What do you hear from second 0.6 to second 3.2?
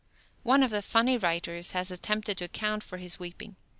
of the funny writers has attempted to account for his